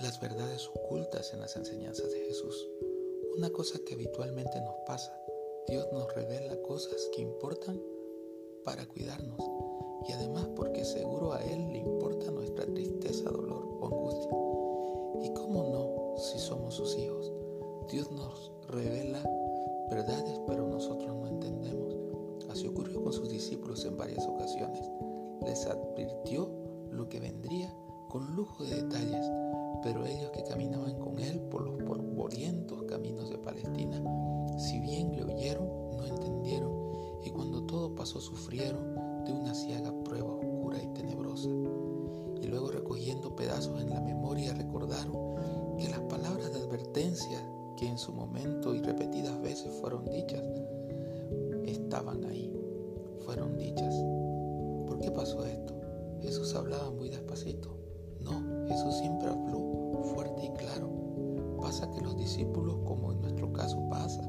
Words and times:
las 0.00 0.20
verdades 0.20 0.68
ocultas 0.68 1.32
en 1.32 1.40
las 1.40 1.56
enseñanzas 1.56 2.10
de 2.10 2.20
Jesús. 2.20 2.68
Una 3.36 3.50
cosa 3.50 3.78
que 3.86 3.94
habitualmente 3.94 4.60
nos 4.60 4.74
pasa, 4.86 5.16
Dios 5.68 5.86
nos 5.92 6.12
revela 6.14 6.60
cosas 6.62 7.08
que 7.14 7.22
importan 7.22 7.80
para 8.64 8.86
cuidarnos 8.86 9.40
y 10.08 10.12
además 10.12 10.48
porque 10.56 10.84
seguro 10.84 11.32
a 11.32 11.42
Él 11.42 11.72
le 11.72 11.78
importa 11.78 12.30
nuestra 12.30 12.66
tristeza, 12.66 13.30
dolor 13.30 13.64
o 13.80 13.86
angustia. 13.86 15.30
¿Y 15.30 15.34
cómo 15.34 15.62
no 15.64 16.18
si 16.18 16.38
somos 16.38 16.74
sus 16.74 16.96
hijos? 16.96 17.32
Dios 17.90 18.10
nos 18.10 18.52
revela 18.68 19.22
verdades 19.90 20.40
pero 20.46 20.66
nosotros 20.66 21.14
no 21.14 21.28
entendemos. 21.28 21.94
Así 22.50 22.66
ocurrió 22.66 23.02
con 23.02 23.12
sus 23.12 23.28
discípulos 23.28 23.84
en 23.84 23.96
varias 23.96 24.26
ocasiones. 24.26 24.88
Les 25.44 25.66
advirtió 25.66 26.50
lo 26.90 27.08
que 27.08 27.20
vendría 27.20 27.74
con 28.08 28.34
lujo 28.36 28.64
de 28.64 28.76
detalles, 28.82 29.26
pero 29.82 30.06
ellos 30.06 30.30
que 30.30 30.42
caminaban 30.44 30.98
con 30.98 31.18
Él 31.18 31.40
por 31.50 31.62
los 31.62 31.82
polvorientos 31.82 32.82
caminos 32.84 33.30
de 33.30 33.38
Palestina, 33.38 34.02
si 34.58 34.80
bien 34.80 35.14
le 35.16 35.24
oyeron, 35.24 35.68
no 35.96 36.04
entendieron, 36.04 36.72
y 37.24 37.30
cuando 37.30 37.62
todo 37.64 37.94
pasó 37.94 38.20
sufrieron 38.20 38.94
de 39.24 39.32
una 39.32 39.54
ciaga 39.54 39.92
prueba 40.04 40.32
oscura 40.34 40.82
y 40.82 40.86
tenebrosa. 40.88 41.48
Y 41.48 42.46
luego 42.46 42.70
recogiendo 42.70 43.34
pedazos 43.34 43.80
en 43.80 43.90
la 43.90 44.00
memoria 44.00 44.52
recordaron 44.52 45.76
que 45.78 45.88
las 45.88 46.00
palabras 46.00 46.52
de 46.52 46.60
advertencia 46.60 47.38
que 47.76 47.88
en 47.88 47.98
su 47.98 48.12
momento 48.12 48.74
y 48.74 48.80
repetidas 48.80 49.40
veces 49.40 49.72
fueron 49.80 50.04
dichas, 50.04 50.42
estaban 51.66 52.24
ahí, 52.24 52.52
fueron 53.24 53.56
dichas. 53.56 53.94
¿Por 54.86 54.98
qué 55.00 55.10
pasó 55.10 55.44
esto? 55.44 55.74
Jesús 56.20 56.54
hablaba 56.54 56.90
muy 56.90 57.08
despacito. 57.08 57.76
No, 58.20 58.66
Jesús 58.68 58.94
siempre 58.96 59.28
claro. 59.28 59.43
Que 61.74 62.00
los 62.00 62.16
discípulos, 62.16 62.78
como 62.86 63.10
en 63.10 63.20
nuestro 63.20 63.52
caso 63.52 63.76
pasa, 63.90 64.22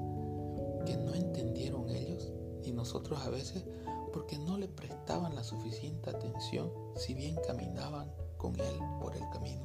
que 0.83 0.97
no 0.97 1.13
entendieron 1.13 1.87
ellos, 1.89 2.33
y 2.63 2.71
nosotros 2.71 3.19
a 3.21 3.29
veces 3.29 3.63
porque 4.11 4.39
no 4.39 4.57
le 4.57 4.67
prestaban 4.67 5.35
la 5.35 5.43
suficiente 5.43 6.09
atención 6.09 6.71
si 6.95 7.13
bien 7.13 7.35
caminaban 7.45 8.11
con 8.37 8.59
Él 8.59 8.79
por 8.99 9.15
el 9.15 9.29
camino. 9.29 9.63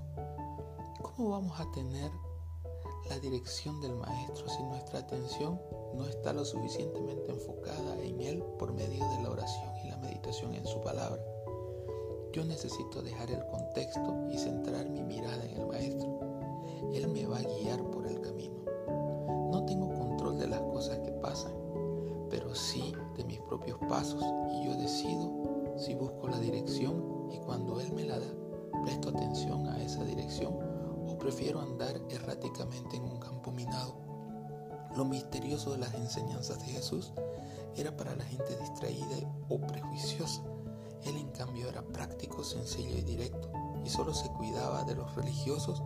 ¿Cómo 1.01 1.31
vamos 1.31 1.59
a 1.59 1.71
tener 1.73 2.11
la 3.09 3.19
dirección 3.19 3.81
del 3.81 3.95
Maestro 3.95 4.47
si 4.51 4.63
nuestra 4.63 4.99
atención 4.99 5.59
no 5.95 6.07
está 6.07 6.35
lo 6.35 6.45
suficientemente 6.45 7.33
enfocada 7.33 7.99
en 8.03 8.21
Él 8.21 8.45
por 8.59 8.75
medio 8.75 9.09
de 9.09 9.23
la 9.23 9.31
oración 9.31 9.71
y 9.83 9.89
la 9.89 9.97
meditación 9.97 10.55
en 10.55 10.67
su 10.67 10.81
palabra? 10.83 11.23
Yo 12.33 12.45
necesito 12.45 13.03
dejar 13.03 13.31
el 13.31 13.45
contexto 13.47 14.29
y 14.31 14.39
centrar 14.39 14.89
mi 14.91 15.03
mirada 15.03 15.20
guiar 17.43 17.83
por 17.91 18.07
el 18.07 18.21
camino. 18.21 18.65
No 19.51 19.65
tengo 19.67 19.89
control 19.93 20.39
de 20.39 20.49
las 20.49 20.61
cosas 20.63 20.99
que 20.99 21.13
pasan, 21.13 21.53
pero 22.29 22.55
sí 22.55 22.95
de 23.17 23.25
mis 23.25 23.41
propios 23.41 23.79
pasos 23.89 24.25
y 24.53 24.65
yo 24.65 24.75
decido 24.77 25.75
si 25.77 25.95
busco 25.95 26.29
la 26.29 26.39
dirección 26.39 27.29
y 27.33 27.39
cuando 27.39 27.81
Él 27.81 27.93
me 27.93 28.05
la 28.05 28.19
da, 28.19 28.33
presto 28.85 29.09
atención 29.11 29.67
a 29.69 29.83
esa 29.83 30.05
dirección 30.05 30.55
o 31.07 31.17
prefiero 31.19 31.61
andar 31.61 32.01
erráticamente 32.11 32.97
en 32.97 33.05
un 33.05 33.19
campo 33.19 33.51
minado. 33.51 33.95
Lo 34.97 35.05
misterioso 35.05 35.73
de 35.73 35.79
las 35.79 35.95
enseñanzas 35.95 36.59
de 36.61 36.73
Jesús 36.73 37.13
era 37.77 37.97
para 37.97 38.17
la 38.17 38.25
gente 38.25 38.57
distraída 38.57 39.17
o 39.49 39.61
prejuiciosa 39.61 40.43
él 41.05 41.17
en 41.17 41.31
cambio 41.31 41.69
era 41.69 41.83
práctico, 41.83 42.45
sencillo 42.45 42.97
y 42.97 43.03
directo, 43.03 43.51
y 43.85 43.89
solo 43.89 44.13
se 44.13 44.29
cuidaba 44.29 44.85
de 44.85 44.95
los 44.95 45.15
religiosos 45.15 45.83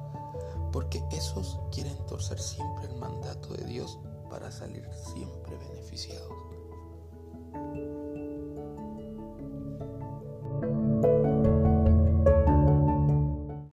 porque 0.75 1.01
esos 1.13 1.61
quieren 1.71 1.97
torcer 2.09 2.41
siempre 2.41 2.87
el 2.87 2.97
mandato 2.97 3.55
de 3.55 3.65
Dios 3.65 3.97
para 4.29 4.51
salir 4.51 4.85
siempre. 4.93 5.57